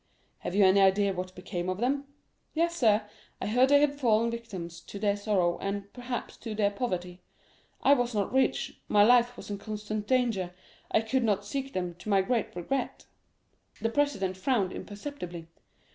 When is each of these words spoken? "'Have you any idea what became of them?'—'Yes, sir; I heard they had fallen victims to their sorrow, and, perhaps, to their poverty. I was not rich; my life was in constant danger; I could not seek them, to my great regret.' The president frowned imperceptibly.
"'Have 0.39 0.55
you 0.55 0.65
any 0.65 0.81
idea 0.81 1.13
what 1.13 1.35
became 1.35 1.69
of 1.69 1.77
them?'—'Yes, 1.77 2.75
sir; 2.75 3.03
I 3.39 3.45
heard 3.45 3.69
they 3.69 3.81
had 3.81 3.99
fallen 3.99 4.31
victims 4.31 4.79
to 4.81 4.97
their 4.97 5.15
sorrow, 5.15 5.59
and, 5.59 5.93
perhaps, 5.93 6.37
to 6.37 6.55
their 6.55 6.71
poverty. 6.71 7.21
I 7.83 7.93
was 7.93 8.15
not 8.15 8.33
rich; 8.33 8.81
my 8.87 9.03
life 9.03 9.37
was 9.37 9.51
in 9.51 9.59
constant 9.59 10.07
danger; 10.07 10.55
I 10.89 11.01
could 11.01 11.23
not 11.23 11.45
seek 11.45 11.73
them, 11.73 11.93
to 11.99 12.09
my 12.09 12.23
great 12.23 12.55
regret.' 12.55 13.05
The 13.79 13.89
president 13.89 14.37
frowned 14.37 14.73
imperceptibly. 14.73 15.49